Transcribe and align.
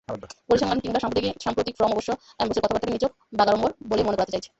পরিসংখ্যান 0.49 0.79
কিংবা 0.83 0.99
সাম্প্রতিক 1.43 1.75
ফর্ম 1.77 1.91
অবশ্য 1.91 2.09
অ্যামব্রোসের 2.37 2.63
কথাবার্তাকে 2.63 2.93
নিছক 2.95 3.11
বাগাড়ম্বর 3.33 3.71
বলেই 3.89 4.05
মনে 4.07 4.17
করাতে 4.17 4.33
চাইছে। 4.33 4.49